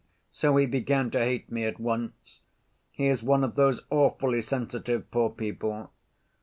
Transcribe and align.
So 0.31 0.57
he 0.57 0.65
began 0.65 1.11
to 1.11 1.19
hate 1.19 1.51
me 1.51 1.63
at 1.65 1.79
once. 1.79 2.41
He 2.89 3.05
is 3.05 3.21
one 3.21 3.43
of 3.43 3.53
those 3.53 3.81
awfully 3.91 4.41
sensitive 4.41 5.11
poor 5.11 5.29
people. 5.29 5.91